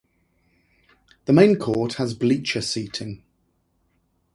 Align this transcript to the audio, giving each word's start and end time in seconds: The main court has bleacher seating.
The 1.25 1.33
main 1.33 1.57
court 1.59 1.93
has 2.01 2.15
bleacher 2.15 2.61
seating. 2.61 3.21